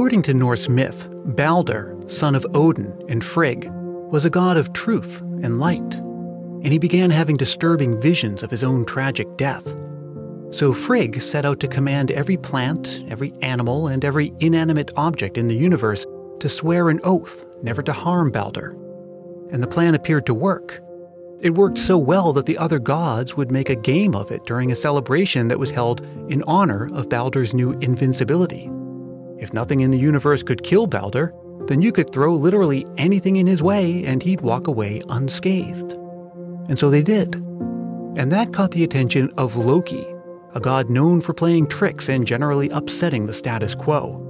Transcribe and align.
According 0.00 0.22
to 0.22 0.32
Norse 0.32 0.66
myth, 0.66 1.10
Balder, 1.36 1.94
son 2.06 2.34
of 2.34 2.46
Odin 2.54 3.04
and 3.10 3.22
Frigg, 3.22 3.70
was 3.70 4.24
a 4.24 4.30
god 4.30 4.56
of 4.56 4.72
truth 4.72 5.20
and 5.20 5.60
light, 5.60 5.94
and 5.94 6.68
he 6.68 6.78
began 6.78 7.10
having 7.10 7.36
disturbing 7.36 8.00
visions 8.00 8.42
of 8.42 8.50
his 8.50 8.64
own 8.64 8.86
tragic 8.86 9.36
death. 9.36 9.76
So 10.52 10.72
Frigg 10.72 11.20
set 11.20 11.44
out 11.44 11.60
to 11.60 11.68
command 11.68 12.12
every 12.12 12.38
plant, 12.38 13.04
every 13.10 13.34
animal, 13.42 13.88
and 13.88 14.02
every 14.02 14.32
inanimate 14.40 14.90
object 14.96 15.36
in 15.36 15.48
the 15.48 15.54
universe 15.54 16.06
to 16.38 16.48
swear 16.48 16.88
an 16.88 17.00
oath 17.04 17.44
never 17.62 17.82
to 17.82 17.92
harm 17.92 18.30
Balder. 18.30 18.70
And 19.50 19.62
the 19.62 19.68
plan 19.68 19.94
appeared 19.94 20.24
to 20.26 20.34
work. 20.34 20.80
It 21.42 21.54
worked 21.54 21.78
so 21.78 21.98
well 21.98 22.32
that 22.32 22.46
the 22.46 22.56
other 22.56 22.78
gods 22.78 23.36
would 23.36 23.52
make 23.52 23.68
a 23.68 23.76
game 23.76 24.14
of 24.14 24.30
it 24.30 24.44
during 24.44 24.72
a 24.72 24.76
celebration 24.76 25.48
that 25.48 25.58
was 25.58 25.70
held 25.70 26.06
in 26.30 26.42
honor 26.44 26.88
of 26.94 27.10
Balder's 27.10 27.52
new 27.52 27.72
invincibility. 27.80 28.70
If 29.40 29.54
nothing 29.54 29.80
in 29.80 29.90
the 29.90 29.98
universe 29.98 30.42
could 30.42 30.62
kill 30.62 30.86
Balder, 30.86 31.34
then 31.66 31.80
you 31.80 31.92
could 31.92 32.12
throw 32.12 32.34
literally 32.34 32.86
anything 32.98 33.36
in 33.36 33.46
his 33.46 33.62
way 33.62 34.04
and 34.04 34.22
he'd 34.22 34.42
walk 34.42 34.66
away 34.66 35.00
unscathed. 35.08 35.92
And 36.68 36.78
so 36.78 36.90
they 36.90 37.02
did. 37.02 37.36
And 38.16 38.30
that 38.30 38.52
caught 38.52 38.72
the 38.72 38.84
attention 38.84 39.30
of 39.38 39.56
Loki, 39.56 40.06
a 40.54 40.60
god 40.60 40.90
known 40.90 41.22
for 41.22 41.32
playing 41.32 41.68
tricks 41.68 42.10
and 42.10 42.26
generally 42.26 42.68
upsetting 42.68 43.26
the 43.26 43.32
status 43.32 43.74
quo. 43.74 44.26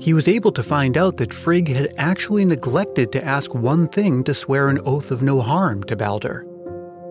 He 0.00 0.14
was 0.14 0.28
able 0.28 0.52
to 0.52 0.62
find 0.62 0.96
out 0.96 1.16
that 1.16 1.34
Frigg 1.34 1.68
had 1.68 1.92
actually 1.96 2.44
neglected 2.44 3.10
to 3.12 3.24
ask 3.24 3.52
one 3.52 3.88
thing 3.88 4.22
to 4.24 4.34
swear 4.34 4.68
an 4.68 4.78
oath 4.84 5.10
of 5.10 5.22
no 5.22 5.40
harm 5.40 5.82
to 5.84 5.96
Balder. 5.96 6.46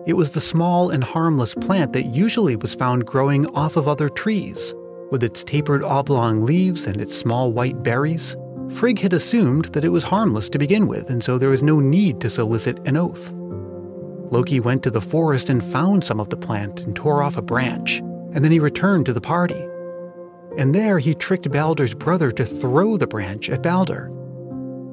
It 0.06 0.14
was 0.14 0.32
the 0.32 0.40
small 0.40 0.90
and 0.90 1.02
harmless 1.04 1.54
plant 1.54 1.92
that 1.92 2.14
usually 2.14 2.56
was 2.56 2.76
found 2.76 3.04
growing 3.04 3.44
off 3.48 3.76
of 3.76 3.88
other 3.88 4.08
trees. 4.08 4.72
With 5.10 5.22
its 5.22 5.44
tapered 5.44 5.82
oblong 5.82 6.44
leaves 6.44 6.86
and 6.86 7.00
its 7.00 7.16
small 7.16 7.52
white 7.52 7.82
berries, 7.82 8.36
Frigg 8.70 8.98
had 8.98 9.12
assumed 9.12 9.66
that 9.66 9.84
it 9.84 9.90
was 9.90 10.04
harmless 10.04 10.48
to 10.48 10.58
begin 10.58 10.88
with, 10.88 11.10
and 11.10 11.22
so 11.22 11.38
there 11.38 11.50
was 11.50 11.62
no 11.62 11.78
need 11.78 12.20
to 12.20 12.30
solicit 12.30 12.78
an 12.86 12.96
oath. 12.96 13.32
Loki 14.30 14.58
went 14.58 14.82
to 14.82 14.90
the 14.90 15.00
forest 15.00 15.50
and 15.50 15.62
found 15.62 16.04
some 16.04 16.18
of 16.18 16.30
the 16.30 16.36
plant 16.36 16.84
and 16.84 16.96
tore 16.96 17.22
off 17.22 17.36
a 17.36 17.42
branch, 17.42 18.00
and 18.34 18.44
then 18.44 18.50
he 18.50 18.58
returned 18.58 19.06
to 19.06 19.12
the 19.12 19.20
party 19.20 19.66
and 20.56 20.74
there 20.74 20.98
he 20.98 21.14
tricked 21.14 21.50
Balder's 21.50 21.94
brother 21.94 22.32
to 22.32 22.46
throw 22.46 22.96
the 22.96 23.06
branch 23.06 23.50
at 23.50 23.62
Balder. 23.62 24.10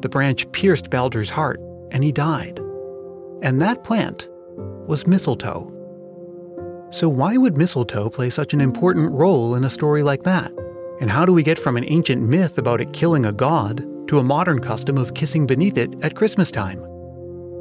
The 0.02 0.10
branch 0.10 0.52
pierced 0.52 0.90
Balder's 0.90 1.30
heart, 1.30 1.62
and 1.92 2.04
he 2.04 2.12
died. 2.12 2.60
And 3.42 3.62
that 3.62 3.84
plant 3.84 4.28
was 4.88 5.08
mistletoe. 5.08 5.70
So, 6.94 7.10
why 7.10 7.38
would 7.38 7.58
mistletoe 7.58 8.12
play 8.12 8.30
such 8.30 8.54
an 8.54 8.62
important 8.62 9.12
role 9.14 9.56
in 9.56 9.66
a 9.66 9.70
story 9.70 10.04
like 10.04 10.22
that? 10.24 10.52
And 11.02 11.10
how 11.10 11.26
do 11.26 11.34
we 11.34 11.42
get 11.42 11.58
from 11.58 11.76
an 11.76 11.86
ancient 11.88 12.22
myth 12.22 12.60
about 12.60 12.82
it 12.82 12.94
killing 12.94 13.26
a 13.26 13.32
god 13.32 13.84
to 14.10 14.20
a 14.20 14.24
modern 14.24 14.60
custom 14.60 15.00
of 15.00 15.16
kissing 15.16 15.48
beneath 15.48 15.76
it 15.76 16.00
at 16.04 16.16
Christmas 16.16 16.52
time? 16.52 16.86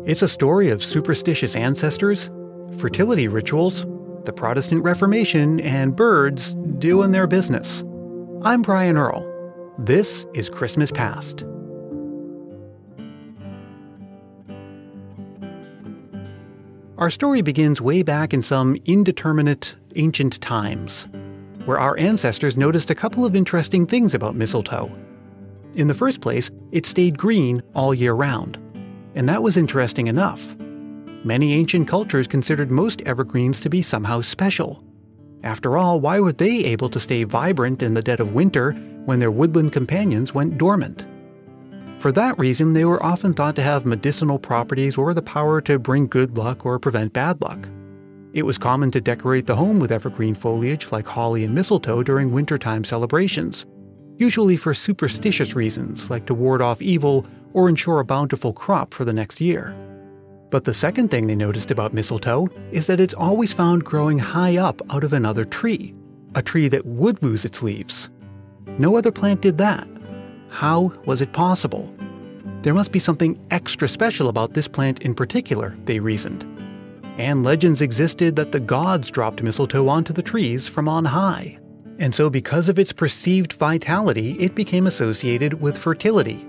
It's 0.04 0.20
a 0.20 0.28
story 0.28 0.68
of 0.68 0.84
superstitious 0.84 1.56
ancestors, 1.56 2.28
fertility 2.76 3.26
rituals, 3.26 3.86
the 4.26 4.34
Protestant 4.34 4.84
Reformation, 4.84 5.60
and 5.60 5.96
birds 5.96 6.52
doing 6.78 7.12
their 7.12 7.26
business. 7.26 7.82
I'm 8.42 8.60
Brian 8.60 8.98
Earl. 8.98 9.26
This 9.78 10.26
is 10.34 10.50
Christmas 10.50 10.92
Past. 10.92 11.42
Our 16.98 17.10
story 17.10 17.42
begins 17.42 17.80
way 17.80 18.02
back 18.02 18.34
in 18.34 18.42
some 18.42 18.76
indeterminate 18.84 19.74
ancient 19.96 20.40
times, 20.40 21.08
where 21.64 21.78
our 21.78 21.98
ancestors 21.98 22.56
noticed 22.56 22.90
a 22.90 22.94
couple 22.94 23.24
of 23.24 23.34
interesting 23.34 23.86
things 23.86 24.14
about 24.14 24.36
mistletoe. 24.36 24.90
In 25.74 25.88
the 25.88 25.94
first 25.94 26.20
place, 26.20 26.50
it 26.70 26.86
stayed 26.86 27.18
green 27.18 27.62
all 27.74 27.94
year 27.94 28.12
round, 28.12 28.58
and 29.14 29.28
that 29.28 29.42
was 29.42 29.56
interesting 29.56 30.06
enough. 30.06 30.56
Many 31.24 31.54
ancient 31.54 31.88
cultures 31.88 32.26
considered 32.26 32.70
most 32.70 33.00
evergreens 33.02 33.60
to 33.60 33.70
be 33.70 33.82
somehow 33.82 34.20
special, 34.20 34.84
after 35.44 35.76
all, 35.76 35.98
why 35.98 36.20
were 36.20 36.32
they 36.32 36.64
able 36.64 36.88
to 36.90 37.00
stay 37.00 37.24
vibrant 37.24 37.82
in 37.82 37.94
the 37.94 38.02
dead 38.02 38.20
of 38.20 38.32
winter 38.32 38.72
when 39.06 39.18
their 39.18 39.30
woodland 39.30 39.72
companions 39.72 40.32
went 40.32 40.56
dormant? 40.56 41.04
For 42.02 42.10
that 42.10 42.36
reason, 42.36 42.72
they 42.72 42.84
were 42.84 43.00
often 43.00 43.32
thought 43.32 43.54
to 43.54 43.62
have 43.62 43.86
medicinal 43.86 44.36
properties 44.36 44.98
or 44.98 45.14
the 45.14 45.22
power 45.22 45.60
to 45.60 45.78
bring 45.78 46.08
good 46.08 46.36
luck 46.36 46.66
or 46.66 46.80
prevent 46.80 47.12
bad 47.12 47.40
luck. 47.40 47.68
It 48.32 48.44
was 48.44 48.58
common 48.58 48.90
to 48.90 49.00
decorate 49.00 49.46
the 49.46 49.54
home 49.54 49.78
with 49.78 49.92
evergreen 49.92 50.34
foliage 50.34 50.90
like 50.90 51.06
holly 51.06 51.44
and 51.44 51.54
mistletoe 51.54 52.02
during 52.02 52.32
wintertime 52.32 52.82
celebrations, 52.82 53.66
usually 54.16 54.56
for 54.56 54.74
superstitious 54.74 55.54
reasons 55.54 56.10
like 56.10 56.26
to 56.26 56.34
ward 56.34 56.60
off 56.60 56.82
evil 56.82 57.24
or 57.52 57.68
ensure 57.68 58.00
a 58.00 58.04
bountiful 58.04 58.52
crop 58.52 58.92
for 58.92 59.04
the 59.04 59.12
next 59.12 59.40
year. 59.40 59.72
But 60.50 60.64
the 60.64 60.74
second 60.74 61.12
thing 61.12 61.28
they 61.28 61.36
noticed 61.36 61.70
about 61.70 61.94
mistletoe 61.94 62.48
is 62.72 62.88
that 62.88 62.98
it's 62.98 63.14
always 63.14 63.52
found 63.52 63.84
growing 63.84 64.18
high 64.18 64.56
up 64.56 64.82
out 64.90 65.04
of 65.04 65.12
another 65.12 65.44
tree, 65.44 65.94
a 66.34 66.42
tree 66.42 66.66
that 66.66 66.84
would 66.84 67.22
lose 67.22 67.44
its 67.44 67.62
leaves. 67.62 68.10
No 68.76 68.96
other 68.96 69.12
plant 69.12 69.40
did 69.40 69.58
that. 69.58 69.86
How 70.52 70.92
was 71.06 71.22
it 71.22 71.32
possible? 71.32 71.92
There 72.60 72.74
must 72.74 72.92
be 72.92 72.98
something 72.98 73.44
extra 73.50 73.88
special 73.88 74.28
about 74.28 74.52
this 74.54 74.68
plant 74.68 75.00
in 75.00 75.14
particular, 75.14 75.74
they 75.86 75.98
reasoned. 75.98 76.44
And 77.18 77.42
legends 77.42 77.82
existed 77.82 78.36
that 78.36 78.52
the 78.52 78.60
gods 78.60 79.10
dropped 79.10 79.42
mistletoe 79.42 79.88
onto 79.88 80.12
the 80.12 80.22
trees 80.22 80.68
from 80.68 80.88
on 80.88 81.06
high. 81.06 81.58
And 81.98 82.14
so, 82.14 82.30
because 82.30 82.68
of 82.68 82.78
its 82.78 82.92
perceived 82.92 83.54
vitality, 83.54 84.32
it 84.38 84.54
became 84.54 84.86
associated 84.86 85.60
with 85.60 85.76
fertility. 85.76 86.46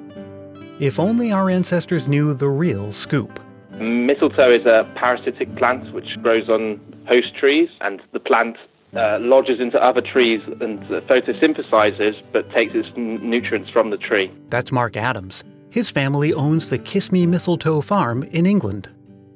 If 0.80 1.00
only 1.00 1.32
our 1.32 1.50
ancestors 1.50 2.08
knew 2.08 2.34
the 2.34 2.50
real 2.50 2.92
scoop. 2.92 3.40
Mistletoe 3.72 4.52
is 4.52 4.66
a 4.66 4.88
parasitic 4.96 5.56
plant 5.56 5.94
which 5.94 6.22
grows 6.22 6.50
on 6.50 6.80
host 7.08 7.36
trees, 7.36 7.70
and 7.82 8.02
the 8.12 8.20
plant 8.20 8.58
uh, 8.96 9.18
lodges 9.20 9.60
into 9.60 9.82
other 9.82 10.02
trees 10.02 10.42
and 10.62 10.80
photosynthesizes, 11.08 12.22
but 12.32 12.50
takes 12.52 12.74
its 12.76 12.88
n- 12.96 13.28
nutrients 13.28 13.70
from 13.72 13.90
the 13.90 13.98
tree. 13.98 14.32
That's 14.50 14.72
Mark 14.72 14.96
Adams. 14.96 15.44
His 15.70 15.90
family 15.90 16.34
owns 16.34 16.70
the 16.70 16.78
Kiss 16.78 17.12
Me 17.12 17.26
Mistletoe 17.26 17.82
Farm 17.82 18.24
in 18.24 18.46
England. 18.46 18.90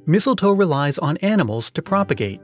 Mistletoe 0.05 0.51
relies 0.51 0.97
on 0.99 1.17
animals 1.17 1.71
to 1.71 1.81
propagate. 1.81 2.39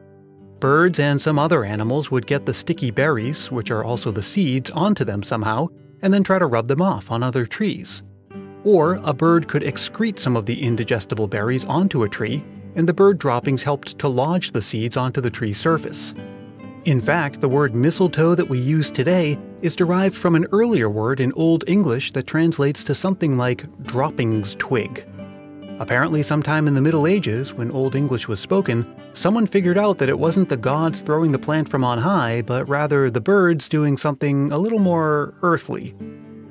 Birds 0.60 1.00
and 1.00 1.22
some 1.22 1.38
other 1.38 1.64
animals 1.64 2.10
would 2.10 2.26
get 2.26 2.46
the 2.46 2.54
sticky 2.54 2.90
berries, 2.90 3.52
which 3.52 3.70
are 3.70 3.84
also 3.84 4.12
the 4.12 4.24
seeds, 4.24 4.72
onto 4.72 5.04
them 5.04 5.22
somehow, 5.22 5.68
and 6.02 6.14
then 6.14 6.24
try 6.24 6.40
to 6.40 6.46
rub 6.46 6.68
them 6.68 6.82
off 6.82 7.12
on 7.12 7.22
other 7.22 7.46
trees. 7.46 8.02
Or 8.64 8.96
a 9.04 9.14
bird 9.14 9.48
could 9.48 9.62
excrete 9.62 10.20
some 10.20 10.36
of 10.36 10.46
the 10.46 10.64
indigestible 10.64 11.28
berries 11.28 11.66
onto 11.66 12.04
a 12.04 12.10
tree, 12.10 12.44
and 12.76 12.88
the 12.88 12.94
bird 12.94 13.20
droppings 13.20 13.64
helped 13.64 14.00
to 14.00 14.08
lodge 14.08 14.52
the 14.52 14.62
seeds 14.62 14.98
onto 14.98 15.22
the 15.22 15.30
tree 15.30 15.54
surface. 15.54 16.14
In 16.86 17.00
fact, 17.00 17.40
the 17.40 17.48
word 17.48 17.74
mistletoe 17.74 18.36
that 18.36 18.50
we 18.50 18.60
use 18.60 18.92
today 18.92 19.40
is 19.62 19.74
derived 19.74 20.16
from 20.16 20.36
an 20.36 20.48
earlier 20.52 20.90
word 20.90 21.22
in 21.22 21.32
Old 21.32 21.64
English 21.66 22.12
that 22.12 22.28
translates 22.28 22.84
to 22.84 22.94
something 22.94 23.38
like 23.38 23.64
droppings 23.84 24.56
twig. 24.56 25.08
Apparently, 25.80 26.22
sometime 26.22 26.68
in 26.68 26.74
the 26.74 26.82
Middle 26.82 27.08
Ages, 27.08 27.54
when 27.54 27.72
Old 27.72 27.96
English 27.96 28.28
was 28.28 28.42
spoken, 28.42 28.86
someone 29.14 29.48
figured 29.48 29.78
out 29.78 29.98
that 29.98 30.10
it 30.10 30.20
wasn't 30.20 30.50
the 30.50 30.58
gods 30.58 31.00
throwing 31.00 31.32
the 31.32 31.40
plant 31.40 31.70
from 31.70 31.86
on 31.86 32.00
high, 32.00 32.42
but 32.42 32.68
rather 32.68 33.10
the 33.10 33.22
birds 33.22 33.70
doing 33.70 33.98
something 33.98 34.52
a 34.52 34.58
little 34.58 34.80
more 34.80 35.36
earthly. 35.42 35.96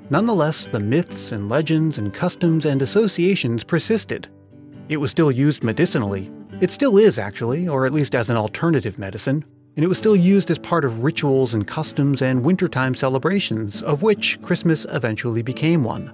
Nonetheless, 0.09 0.65
the 0.65 0.81
myths 0.81 1.33
and 1.33 1.51
legends 1.51 1.99
and 1.99 2.15
customs 2.15 2.65
and 2.65 2.81
associations 2.81 3.65
persisted. 3.65 4.29
It 4.89 4.97
was 4.97 5.11
still 5.11 5.31
used 5.31 5.63
medicinally. 5.63 6.31
It 6.63 6.71
still 6.71 6.97
is, 6.97 7.19
actually, 7.19 7.69
or 7.69 7.85
at 7.85 7.93
least 7.93 8.15
as 8.15 8.31
an 8.31 8.39
alternative 8.39 8.99
medicine. 8.99 9.45
And 9.75 9.85
it 9.85 9.89
was 9.89 9.99
still 9.99 10.17
used 10.17 10.51
as 10.51 10.59
part 10.59 10.85
of 10.85 11.03
rituals 11.03 11.55
and 11.55 11.67
customs 11.67 12.21
and 12.21 12.45
wintertime 12.45 12.95
celebrations, 12.95 13.83
of 13.83 14.03
which 14.03 14.41
Christmas 14.43 14.85
eventually 14.91 15.41
became 15.41 15.83
one. 15.83 16.13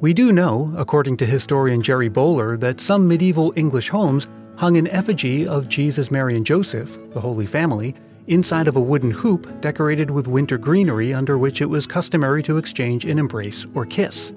We 0.00 0.14
do 0.14 0.32
know, 0.32 0.72
according 0.76 1.18
to 1.18 1.26
historian 1.26 1.82
Gerry 1.82 2.08
Bowler, 2.08 2.56
that 2.56 2.80
some 2.80 3.06
medieval 3.06 3.52
English 3.56 3.90
homes 3.90 4.26
hung 4.56 4.76
an 4.76 4.88
effigy 4.88 5.46
of 5.46 5.68
Jesus, 5.68 6.10
Mary, 6.10 6.34
and 6.34 6.46
Joseph, 6.46 6.98
the 7.12 7.20
Holy 7.20 7.46
Family, 7.46 7.94
inside 8.26 8.68
of 8.68 8.76
a 8.76 8.80
wooden 8.80 9.10
hoop 9.10 9.60
decorated 9.60 10.10
with 10.10 10.26
winter 10.26 10.56
greenery 10.56 11.12
under 11.12 11.36
which 11.36 11.60
it 11.60 11.66
was 11.66 11.86
customary 11.86 12.42
to 12.42 12.56
exchange 12.56 13.04
an 13.04 13.18
embrace 13.18 13.66
or 13.74 13.84
kiss. 13.84 14.32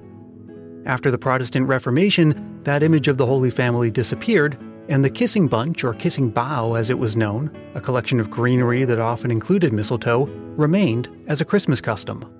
After 0.85 1.09
the 1.09 1.17
Protestant 1.17 1.67
Reformation, 1.67 2.59
that 2.63 2.83
image 2.83 3.07
of 3.07 3.17
the 3.17 3.25
Holy 3.25 3.49
Family 3.49 3.89
disappeared, 3.89 4.57
and 4.89 5.03
the 5.03 5.09
kissing 5.09 5.47
bunch, 5.47 5.83
or 5.83 5.93
kissing 5.93 6.29
bough 6.29 6.75
as 6.75 6.89
it 6.89 6.97
was 6.97 7.15
known, 7.15 7.51
a 7.73 7.81
collection 7.81 8.19
of 8.19 8.29
greenery 8.29 8.85
that 8.85 8.99
often 8.99 9.31
included 9.31 9.73
mistletoe, 9.73 10.25
remained 10.55 11.09
as 11.27 11.41
a 11.41 11.45
Christmas 11.45 11.81
custom. 11.81 12.31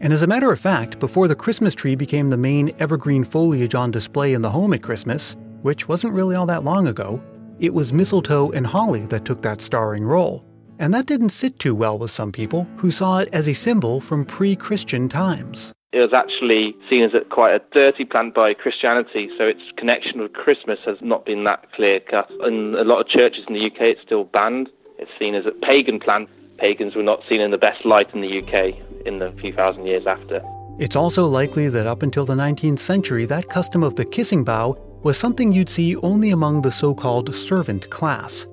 And 0.00 0.12
as 0.12 0.22
a 0.22 0.26
matter 0.26 0.52
of 0.52 0.60
fact, 0.60 0.98
before 0.98 1.26
the 1.26 1.34
Christmas 1.34 1.74
tree 1.74 1.94
became 1.94 2.28
the 2.28 2.36
main 2.36 2.70
evergreen 2.78 3.24
foliage 3.24 3.74
on 3.74 3.90
display 3.90 4.34
in 4.34 4.42
the 4.42 4.50
home 4.50 4.72
at 4.72 4.82
Christmas, 4.82 5.36
which 5.62 5.88
wasn't 5.88 6.14
really 6.14 6.36
all 6.36 6.46
that 6.46 6.64
long 6.64 6.86
ago, 6.86 7.20
it 7.58 7.74
was 7.74 7.92
mistletoe 7.92 8.50
and 8.52 8.66
holly 8.66 9.06
that 9.06 9.24
took 9.24 9.42
that 9.42 9.60
starring 9.60 10.04
role. 10.04 10.44
And 10.78 10.94
that 10.94 11.06
didn't 11.06 11.30
sit 11.30 11.58
too 11.58 11.74
well 11.74 11.98
with 11.98 12.12
some 12.12 12.30
people 12.30 12.68
who 12.76 12.92
saw 12.92 13.18
it 13.18 13.28
as 13.32 13.48
a 13.48 13.52
symbol 13.52 14.00
from 14.00 14.24
pre 14.24 14.54
Christian 14.54 15.08
times. 15.08 15.72
It 15.90 16.00
was 16.00 16.12
actually 16.12 16.76
seen 16.90 17.02
as 17.02 17.14
a, 17.14 17.24
quite 17.24 17.54
a 17.54 17.62
dirty 17.72 18.04
plant 18.04 18.34
by 18.34 18.52
Christianity, 18.52 19.30
so 19.38 19.44
its 19.44 19.62
connection 19.78 20.20
with 20.20 20.34
Christmas 20.34 20.78
has 20.84 20.98
not 21.00 21.24
been 21.24 21.44
that 21.44 21.72
clear 21.72 21.98
cut. 21.98 22.30
In 22.46 22.74
a 22.74 22.84
lot 22.84 23.00
of 23.00 23.08
churches 23.08 23.44
in 23.48 23.54
the 23.54 23.64
UK, 23.64 23.96
it's 23.96 24.02
still 24.02 24.24
banned. 24.24 24.68
It's 24.98 25.10
seen 25.18 25.34
as 25.34 25.46
a 25.46 25.50
pagan 25.50 25.98
plant. 25.98 26.28
Pagans 26.58 26.94
were 26.94 27.02
not 27.02 27.22
seen 27.26 27.40
in 27.40 27.52
the 27.52 27.56
best 27.56 27.86
light 27.86 28.14
in 28.14 28.20
the 28.20 28.38
UK 28.38 29.06
in 29.06 29.18
the 29.18 29.34
few 29.40 29.54
thousand 29.54 29.86
years 29.86 30.06
after. 30.06 30.42
It's 30.78 30.94
also 30.94 31.26
likely 31.26 31.70
that 31.70 31.86
up 31.86 32.02
until 32.02 32.26
the 32.26 32.34
19th 32.34 32.80
century, 32.80 33.24
that 33.24 33.48
custom 33.48 33.82
of 33.82 33.96
the 33.96 34.04
kissing 34.04 34.44
bough 34.44 34.76
was 35.02 35.16
something 35.16 35.52
you'd 35.52 35.70
see 35.70 35.96
only 35.96 36.30
among 36.30 36.60
the 36.60 36.70
so 36.70 36.94
called 36.94 37.34
servant 37.34 37.88
class. 37.88 38.46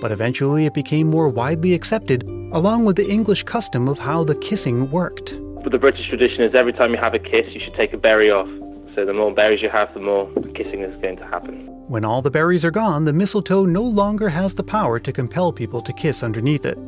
But 0.00 0.12
eventually 0.12 0.66
it 0.66 0.74
became 0.74 1.08
more 1.08 1.28
widely 1.28 1.74
accepted, 1.74 2.22
along 2.52 2.84
with 2.84 2.94
the 2.94 3.10
English 3.10 3.42
custom 3.42 3.88
of 3.88 3.98
how 3.98 4.22
the 4.22 4.36
kissing 4.36 4.92
worked. 4.92 5.40
But 5.62 5.72
the 5.72 5.78
British 5.78 6.08
tradition 6.08 6.42
is 6.42 6.54
every 6.54 6.72
time 6.72 6.92
you 6.92 6.98
have 7.02 7.14
a 7.14 7.18
kiss, 7.18 7.46
you 7.50 7.60
should 7.60 7.74
take 7.74 7.92
a 7.92 7.96
berry 7.96 8.30
off. 8.30 8.48
So 8.94 9.04
the 9.04 9.12
more 9.12 9.32
berries 9.32 9.60
you 9.62 9.70
have, 9.70 9.92
the 9.94 10.00
more 10.00 10.32
kissing 10.54 10.82
is 10.82 11.00
going 11.02 11.16
to 11.16 11.26
happen. 11.26 11.66
When 11.88 12.04
all 12.04 12.20
the 12.20 12.30
berries 12.30 12.64
are 12.64 12.70
gone, 12.70 13.04
the 13.04 13.12
mistletoe 13.12 13.64
no 13.64 13.82
longer 13.82 14.28
has 14.28 14.54
the 14.54 14.62
power 14.62 14.98
to 14.98 15.12
compel 15.12 15.52
people 15.52 15.80
to 15.82 15.92
kiss 15.92 16.22
underneath 16.22 16.66
it. 16.66 16.78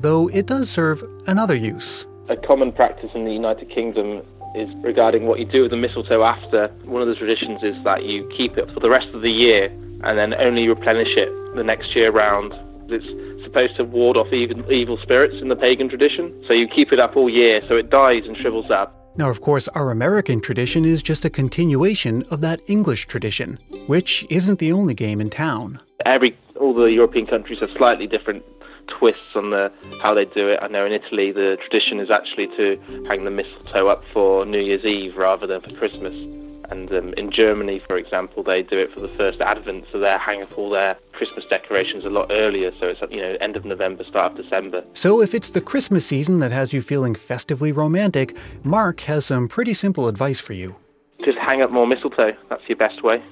Though 0.00 0.28
it 0.28 0.46
does 0.46 0.68
serve 0.68 1.02
another 1.26 1.54
use. 1.54 2.06
A 2.28 2.36
common 2.36 2.72
practice 2.72 3.10
in 3.14 3.24
the 3.24 3.32
United 3.32 3.70
Kingdom 3.70 4.22
is 4.54 4.68
regarding 4.82 5.26
what 5.26 5.38
you 5.38 5.44
do 5.44 5.62
with 5.62 5.70
the 5.70 5.76
mistletoe 5.76 6.22
after. 6.22 6.68
One 6.84 7.02
of 7.02 7.08
the 7.08 7.14
traditions 7.14 7.62
is 7.62 7.74
that 7.84 8.04
you 8.04 8.30
keep 8.36 8.56
it 8.56 8.70
for 8.72 8.80
the 8.80 8.90
rest 8.90 9.08
of 9.14 9.22
the 9.22 9.30
year 9.30 9.66
and 10.04 10.18
then 10.18 10.34
only 10.44 10.68
replenish 10.68 11.16
it 11.16 11.28
the 11.56 11.64
next 11.64 11.94
year 11.94 12.10
round. 12.10 12.52
It's 12.90 13.04
supposed 13.54 13.76
to 13.76 13.84
ward 13.84 14.16
off 14.16 14.32
even, 14.32 14.70
evil 14.70 14.98
spirits 15.02 15.36
in 15.40 15.48
the 15.48 15.56
pagan 15.56 15.88
tradition. 15.88 16.44
So 16.48 16.54
you 16.54 16.66
keep 16.68 16.92
it 16.92 16.98
up 16.98 17.16
all 17.16 17.30
year 17.30 17.60
so 17.68 17.76
it 17.76 17.90
dies 17.90 18.22
and 18.26 18.36
shrivels 18.36 18.70
up. 18.70 19.00
Now, 19.16 19.30
of 19.30 19.40
course, 19.40 19.68
our 19.68 19.92
American 19.92 20.40
tradition 20.40 20.84
is 20.84 21.00
just 21.00 21.24
a 21.24 21.30
continuation 21.30 22.24
of 22.30 22.40
that 22.40 22.60
English 22.66 23.06
tradition, 23.06 23.60
which 23.86 24.26
isn't 24.28 24.58
the 24.58 24.72
only 24.72 24.94
game 24.94 25.20
in 25.20 25.30
town. 25.30 25.78
Every 26.04 26.36
all 26.60 26.74
the 26.74 26.86
European 26.86 27.26
countries 27.26 27.60
have 27.60 27.68
slightly 27.76 28.08
different 28.08 28.42
twists 28.98 29.36
on 29.36 29.50
the 29.50 29.72
how 30.02 30.14
they 30.14 30.24
do 30.24 30.48
it. 30.48 30.58
I 30.60 30.66
know 30.66 30.84
in 30.84 30.92
Italy 30.92 31.30
the 31.30 31.56
tradition 31.68 32.00
is 32.00 32.10
actually 32.10 32.48
to 32.56 32.76
hang 33.08 33.24
the 33.24 33.30
mistletoe 33.30 33.86
up 33.86 34.02
for 34.12 34.44
New 34.44 34.60
Year's 34.60 34.84
Eve 34.84 35.16
rather 35.16 35.46
than 35.46 35.60
for 35.60 35.70
Christmas. 35.78 36.12
And 36.74 36.92
um, 36.92 37.14
in 37.16 37.30
Germany, 37.30 37.80
for 37.86 37.96
example, 37.96 38.42
they 38.42 38.62
do 38.62 38.76
it 38.76 38.92
for 38.92 38.98
the 38.98 39.08
first 39.16 39.40
Advent, 39.40 39.84
so 39.92 40.00
they 40.00 40.12
hang 40.18 40.42
up 40.42 40.58
all 40.58 40.70
their 40.70 40.98
Christmas 41.12 41.44
decorations 41.48 42.04
a 42.04 42.10
lot 42.10 42.32
earlier. 42.32 42.72
So 42.80 42.88
it's 42.88 43.00
you 43.12 43.20
know 43.20 43.36
end 43.40 43.54
of 43.54 43.64
November, 43.64 44.02
start 44.02 44.32
of 44.32 44.44
December. 44.44 44.82
So 44.92 45.22
if 45.22 45.36
it's 45.36 45.50
the 45.50 45.60
Christmas 45.60 46.04
season 46.04 46.40
that 46.40 46.50
has 46.50 46.72
you 46.72 46.82
feeling 46.82 47.14
festively 47.14 47.70
romantic, 47.70 48.36
Mark 48.64 49.02
has 49.02 49.26
some 49.26 49.46
pretty 49.46 49.72
simple 49.72 50.08
advice 50.08 50.40
for 50.40 50.52
you. 50.52 50.74
Just 51.24 51.38
hang 51.38 51.62
up 51.62 51.70
more 51.70 51.86
mistletoe. 51.86 52.32
That's 52.50 52.68
your 52.68 52.76
best 52.76 53.04
way. 53.04 53.22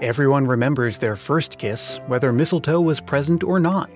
Everyone 0.00 0.46
remembers 0.46 0.98
their 0.98 1.16
first 1.16 1.58
kiss, 1.58 2.00
whether 2.06 2.32
mistletoe 2.32 2.80
was 2.80 3.02
present 3.02 3.44
or 3.44 3.60
not. 3.60 3.90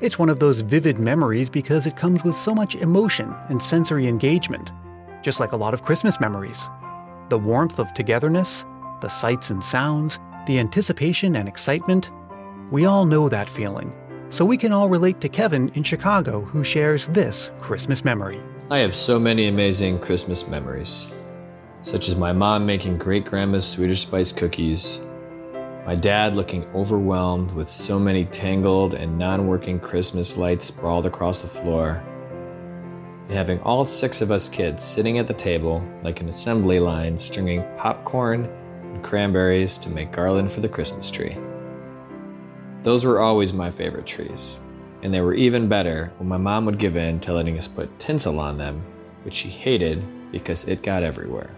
It's 0.00 0.18
one 0.18 0.30
of 0.30 0.38
those 0.38 0.62
vivid 0.62 0.98
memories 0.98 1.50
because 1.50 1.86
it 1.86 1.94
comes 1.94 2.24
with 2.24 2.34
so 2.34 2.54
much 2.54 2.74
emotion 2.76 3.34
and 3.50 3.62
sensory 3.62 4.08
engagement, 4.08 4.72
just 5.22 5.40
like 5.40 5.52
a 5.52 5.56
lot 5.58 5.74
of 5.74 5.82
Christmas 5.82 6.18
memories. 6.18 6.66
The 7.28 7.36
warmth 7.36 7.78
of 7.78 7.92
togetherness, 7.92 8.64
the 9.02 9.08
sights 9.08 9.50
and 9.50 9.62
sounds, 9.62 10.18
the 10.46 10.58
anticipation 10.58 11.36
and 11.36 11.46
excitement. 11.46 12.10
We 12.70 12.86
all 12.86 13.04
know 13.04 13.28
that 13.28 13.50
feeling, 13.50 13.92
so 14.30 14.42
we 14.42 14.56
can 14.56 14.72
all 14.72 14.88
relate 14.88 15.20
to 15.20 15.28
Kevin 15.28 15.68
in 15.74 15.82
Chicago 15.82 16.40
who 16.40 16.64
shares 16.64 17.06
this 17.08 17.50
Christmas 17.60 18.02
memory. 18.02 18.40
I 18.70 18.78
have 18.78 18.94
so 18.94 19.18
many 19.18 19.48
amazing 19.48 19.98
Christmas 19.98 20.48
memories, 20.48 21.08
such 21.82 22.08
as 22.08 22.16
my 22.16 22.32
mom 22.32 22.64
making 22.64 22.96
great 22.96 23.26
grandma's 23.26 23.68
Swedish 23.68 24.00
spice 24.00 24.32
cookies 24.32 25.00
my 25.90 25.96
dad 25.96 26.36
looking 26.36 26.64
overwhelmed 26.72 27.50
with 27.50 27.68
so 27.68 27.98
many 27.98 28.24
tangled 28.26 28.94
and 28.94 29.18
non 29.18 29.48
working 29.48 29.80
Christmas 29.80 30.36
lights 30.36 30.66
sprawled 30.66 31.04
across 31.04 31.42
the 31.42 31.48
floor. 31.48 32.00
And 33.26 33.36
having 33.36 33.58
all 33.62 33.84
six 33.84 34.20
of 34.20 34.30
us 34.30 34.48
kids 34.48 34.84
sitting 34.84 35.18
at 35.18 35.26
the 35.26 35.34
table 35.34 35.84
like 36.04 36.20
an 36.20 36.28
assembly 36.28 36.78
line 36.78 37.18
stringing 37.18 37.64
popcorn 37.76 38.44
and 38.84 39.02
cranberries 39.02 39.78
to 39.78 39.90
make 39.90 40.12
garland 40.12 40.52
for 40.52 40.60
the 40.60 40.68
Christmas 40.68 41.10
tree. 41.10 41.36
Those 42.84 43.04
were 43.04 43.18
always 43.18 43.52
my 43.52 43.72
favorite 43.72 44.06
trees, 44.06 44.60
and 45.02 45.12
they 45.12 45.22
were 45.22 45.34
even 45.34 45.68
better 45.68 46.12
when 46.18 46.28
my 46.28 46.36
mom 46.36 46.66
would 46.66 46.78
give 46.78 46.96
in 46.96 47.18
to 47.18 47.34
letting 47.34 47.58
us 47.58 47.66
put 47.66 47.98
tinsel 47.98 48.38
on 48.38 48.58
them, 48.58 48.80
which 49.24 49.34
she 49.34 49.48
hated 49.48 50.04
because 50.30 50.68
it 50.68 50.84
got 50.84 51.02
everywhere. 51.02 51.50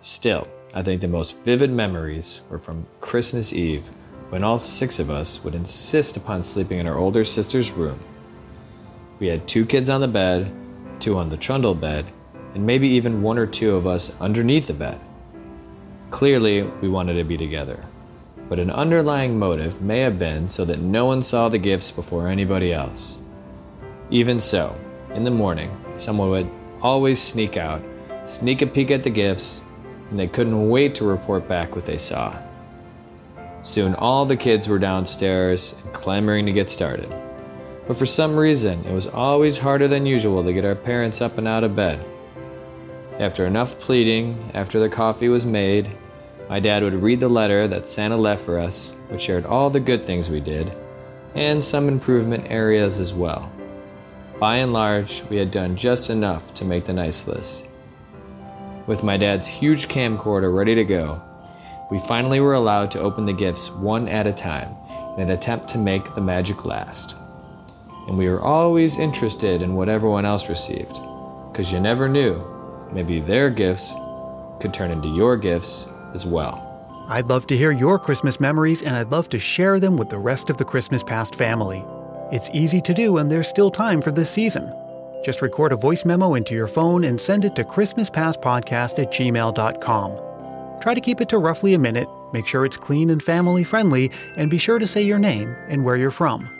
Still, 0.00 0.46
I 0.76 0.82
think 0.82 1.00
the 1.00 1.06
most 1.06 1.38
vivid 1.44 1.70
memories 1.70 2.40
were 2.50 2.58
from 2.58 2.84
Christmas 3.00 3.52
Eve 3.52 3.86
when 4.30 4.42
all 4.42 4.58
six 4.58 4.98
of 4.98 5.08
us 5.08 5.44
would 5.44 5.54
insist 5.54 6.16
upon 6.16 6.42
sleeping 6.42 6.80
in 6.80 6.88
our 6.88 6.98
older 6.98 7.24
sister's 7.24 7.70
room. 7.70 8.00
We 9.20 9.28
had 9.28 9.46
two 9.46 9.66
kids 9.66 9.88
on 9.88 10.00
the 10.00 10.08
bed, 10.08 10.52
two 10.98 11.16
on 11.16 11.28
the 11.28 11.36
trundle 11.36 11.76
bed, 11.76 12.06
and 12.54 12.66
maybe 12.66 12.88
even 12.88 13.22
one 13.22 13.38
or 13.38 13.46
two 13.46 13.76
of 13.76 13.86
us 13.86 14.20
underneath 14.20 14.66
the 14.66 14.74
bed. 14.74 14.98
Clearly, 16.10 16.62
we 16.62 16.88
wanted 16.88 17.14
to 17.14 17.24
be 17.24 17.36
together, 17.36 17.84
but 18.48 18.58
an 18.58 18.72
underlying 18.72 19.38
motive 19.38 19.80
may 19.80 20.00
have 20.00 20.18
been 20.18 20.48
so 20.48 20.64
that 20.64 20.80
no 20.80 21.06
one 21.06 21.22
saw 21.22 21.48
the 21.48 21.56
gifts 21.56 21.92
before 21.92 22.26
anybody 22.26 22.72
else. 22.72 23.18
Even 24.10 24.40
so, 24.40 24.76
in 25.14 25.22
the 25.22 25.30
morning, 25.30 25.70
someone 25.98 26.30
would 26.30 26.50
always 26.82 27.22
sneak 27.22 27.56
out, 27.56 27.80
sneak 28.24 28.60
a 28.60 28.66
peek 28.66 28.90
at 28.90 29.04
the 29.04 29.10
gifts, 29.10 29.64
and 30.10 30.18
they 30.18 30.26
couldn't 30.26 30.68
wait 30.68 30.94
to 30.96 31.04
report 31.04 31.48
back 31.48 31.74
what 31.74 31.86
they 31.86 31.98
saw. 31.98 32.36
Soon 33.62 33.94
all 33.94 34.26
the 34.26 34.36
kids 34.36 34.68
were 34.68 34.78
downstairs 34.78 35.74
and 35.82 35.92
clamoring 35.94 36.46
to 36.46 36.52
get 36.52 36.70
started. 36.70 37.08
But 37.86 37.96
for 37.96 38.06
some 38.06 38.36
reason, 38.36 38.84
it 38.84 38.92
was 38.92 39.06
always 39.06 39.58
harder 39.58 39.88
than 39.88 40.06
usual 40.06 40.42
to 40.42 40.52
get 40.52 40.64
our 40.64 40.74
parents 40.74 41.20
up 41.20 41.38
and 41.38 41.48
out 41.48 41.64
of 41.64 41.76
bed. 41.76 42.04
After 43.18 43.46
enough 43.46 43.78
pleading, 43.78 44.50
after 44.54 44.80
the 44.80 44.88
coffee 44.88 45.28
was 45.28 45.46
made, 45.46 45.90
my 46.48 46.60
dad 46.60 46.82
would 46.82 46.94
read 46.94 47.20
the 47.20 47.28
letter 47.28 47.68
that 47.68 47.88
Santa 47.88 48.16
left 48.16 48.44
for 48.44 48.58
us, 48.58 48.94
which 49.08 49.22
shared 49.22 49.46
all 49.46 49.70
the 49.70 49.80
good 49.80 50.04
things 50.04 50.28
we 50.28 50.40
did, 50.40 50.72
and 51.34 51.64
some 51.64 51.88
improvement 51.88 52.46
areas 52.50 53.00
as 53.00 53.14
well. 53.14 53.50
By 54.38 54.56
and 54.56 54.72
large, 54.72 55.22
we 55.30 55.36
had 55.36 55.50
done 55.50 55.76
just 55.76 56.10
enough 56.10 56.52
to 56.54 56.64
make 56.64 56.84
the 56.84 56.92
nice 56.92 57.26
list. 57.26 57.68
With 58.86 59.02
my 59.02 59.16
dad's 59.16 59.46
huge 59.46 59.88
camcorder 59.88 60.54
ready 60.54 60.74
to 60.74 60.84
go, 60.84 61.22
we 61.90 61.98
finally 62.00 62.40
were 62.40 62.52
allowed 62.52 62.90
to 62.90 63.00
open 63.00 63.24
the 63.24 63.32
gifts 63.32 63.70
one 63.70 64.08
at 64.08 64.26
a 64.26 64.32
time 64.32 64.76
in 65.16 65.22
an 65.22 65.30
attempt 65.30 65.68
to 65.68 65.78
make 65.78 66.14
the 66.14 66.20
magic 66.20 66.66
last. 66.66 67.16
And 68.08 68.18
we 68.18 68.28
were 68.28 68.42
always 68.42 68.98
interested 68.98 69.62
in 69.62 69.74
what 69.74 69.88
everyone 69.88 70.26
else 70.26 70.50
received, 70.50 71.00
because 71.50 71.72
you 71.72 71.80
never 71.80 72.10
knew, 72.10 72.44
maybe 72.92 73.20
their 73.20 73.48
gifts 73.48 73.94
could 74.60 74.74
turn 74.74 74.90
into 74.90 75.08
your 75.08 75.38
gifts 75.38 75.88
as 76.12 76.26
well. 76.26 76.60
I'd 77.08 77.28
love 77.28 77.46
to 77.46 77.56
hear 77.56 77.72
your 77.72 77.98
Christmas 77.98 78.38
memories, 78.38 78.82
and 78.82 78.94
I'd 78.94 79.10
love 79.10 79.30
to 79.30 79.38
share 79.38 79.80
them 79.80 79.96
with 79.96 80.10
the 80.10 80.18
rest 80.18 80.50
of 80.50 80.58
the 80.58 80.64
Christmas 80.64 81.02
Past 81.02 81.34
family. 81.34 81.82
It's 82.30 82.50
easy 82.52 82.82
to 82.82 82.92
do, 82.92 83.16
and 83.16 83.30
there's 83.30 83.48
still 83.48 83.70
time 83.70 84.02
for 84.02 84.10
this 84.10 84.30
season. 84.30 84.74
Just 85.24 85.40
record 85.40 85.72
a 85.72 85.76
voice 85.76 86.04
memo 86.04 86.34
into 86.34 86.54
your 86.54 86.66
phone 86.66 87.04
and 87.04 87.18
send 87.18 87.46
it 87.46 87.56
to 87.56 87.64
ChristmasPastPodcast 87.64 88.98
at 88.98 89.10
gmail.com. 89.10 90.80
Try 90.80 90.92
to 90.92 91.00
keep 91.00 91.22
it 91.22 91.30
to 91.30 91.38
roughly 91.38 91.72
a 91.72 91.78
minute, 91.78 92.06
make 92.32 92.46
sure 92.46 92.66
it's 92.66 92.76
clean 92.76 93.08
and 93.08 93.22
family 93.22 93.64
friendly, 93.64 94.10
and 94.36 94.50
be 94.50 94.58
sure 94.58 94.78
to 94.78 94.86
say 94.86 95.02
your 95.02 95.18
name 95.18 95.56
and 95.68 95.82
where 95.82 95.96
you're 95.96 96.10
from. 96.10 96.50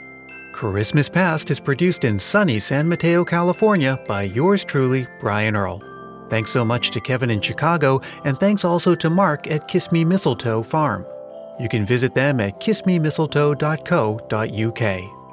Christmas 0.53 1.11
Past 1.11 1.51
is 1.51 1.61
produced 1.61 2.05
in 2.05 2.19
sunny 2.19 2.59
San 2.59 2.89
Mateo, 2.89 3.23
California 3.25 4.03
by 4.07 4.23
yours 4.23 4.65
truly, 4.65 5.07
Brian 5.21 5.57
Earl. 5.57 5.83
Thanks 6.31 6.51
so 6.51 6.65
much 6.65 6.91
to 6.93 7.03
Kevin 7.03 7.31
in 7.31 7.43
Chicago, 7.43 8.01
and 8.25 8.41
thanks 8.41 8.65
also 8.65 8.95
to 8.95 9.11
Mark 9.11 9.51
at 9.51 9.69
Kiss 9.69 9.93
Me 9.93 10.07
Mistletoe 10.07 10.63
Farm. 10.63 11.05
You 11.61 11.69
can 11.69 11.85
visit 11.85 12.15
them 12.15 12.41
at 12.41 12.61
kissmemistletoe.co.uk. 12.61 15.24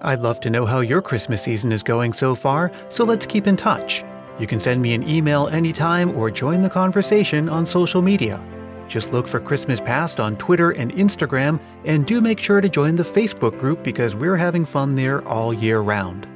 I'd 0.00 0.20
love 0.20 0.38
to 0.40 0.50
know 0.50 0.64
how 0.64 0.78
your 0.78 1.02
Christmas 1.02 1.42
season 1.42 1.72
is 1.72 1.82
going 1.82 2.12
so 2.12 2.36
far, 2.36 2.70
so 2.88 3.04
let's 3.04 3.26
keep 3.26 3.48
in 3.48 3.56
touch. 3.56 4.04
You 4.38 4.46
can 4.46 4.60
send 4.60 4.80
me 4.80 4.94
an 4.94 5.08
email 5.08 5.48
anytime 5.48 6.16
or 6.16 6.30
join 6.30 6.62
the 6.62 6.70
conversation 6.70 7.48
on 7.48 7.66
social 7.66 8.00
media. 8.00 8.40
Just 8.86 9.12
look 9.12 9.26
for 9.26 9.40
Christmas 9.40 9.80
Past 9.80 10.20
on 10.20 10.36
Twitter 10.36 10.70
and 10.70 10.92
Instagram, 10.92 11.58
and 11.84 12.06
do 12.06 12.20
make 12.20 12.38
sure 12.38 12.60
to 12.60 12.68
join 12.68 12.94
the 12.94 13.02
Facebook 13.02 13.58
group 13.58 13.82
because 13.82 14.14
we're 14.14 14.36
having 14.36 14.64
fun 14.64 14.94
there 14.94 15.26
all 15.26 15.52
year 15.52 15.80
round. 15.80 16.28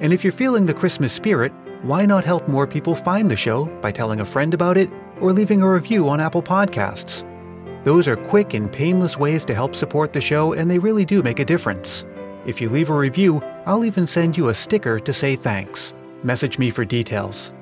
And 0.00 0.12
if 0.12 0.22
you're 0.22 0.32
feeling 0.32 0.64
the 0.64 0.72
Christmas 0.72 1.12
spirit, 1.12 1.52
why 1.82 2.06
not 2.06 2.24
help 2.24 2.46
more 2.46 2.68
people 2.68 2.94
find 2.94 3.28
the 3.28 3.36
show 3.36 3.64
by 3.80 3.90
telling 3.90 4.20
a 4.20 4.24
friend 4.24 4.54
about 4.54 4.76
it 4.76 4.88
or 5.20 5.32
leaving 5.32 5.62
a 5.62 5.68
review 5.68 6.08
on 6.08 6.20
Apple 6.20 6.42
Podcasts? 6.42 7.24
Those 7.82 8.06
are 8.06 8.16
quick 8.16 8.54
and 8.54 8.72
painless 8.72 9.18
ways 9.18 9.44
to 9.46 9.54
help 9.54 9.74
support 9.74 10.12
the 10.12 10.20
show, 10.20 10.52
and 10.52 10.70
they 10.70 10.78
really 10.78 11.04
do 11.04 11.24
make 11.24 11.40
a 11.40 11.44
difference. 11.44 12.04
If 12.44 12.60
you 12.60 12.68
leave 12.68 12.90
a 12.90 12.94
review, 12.94 13.40
I'll 13.66 13.84
even 13.84 14.06
send 14.06 14.36
you 14.36 14.48
a 14.48 14.54
sticker 14.54 14.98
to 14.98 15.12
say 15.12 15.36
thanks. 15.36 15.94
Message 16.24 16.58
me 16.58 16.70
for 16.70 16.84
details. 16.84 17.52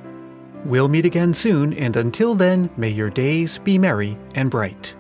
We'll 0.65 0.89
meet 0.89 1.05
again 1.05 1.35
soon, 1.35 1.73
and 1.75 1.97
until 1.97 2.35
then, 2.35 2.71
may 2.77 2.91
your 2.91 3.11
days 3.11 3.59
be 3.59 3.79
merry 3.79 4.17
and 4.35 4.51
bright. 4.51 4.95